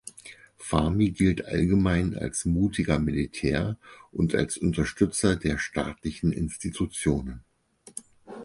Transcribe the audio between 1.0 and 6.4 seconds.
gilt allgemein als mutiger Militär und als Unterstützer der staatlichen